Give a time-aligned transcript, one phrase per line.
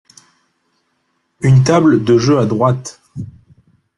[1.41, 2.99] Une table de jeu à droite.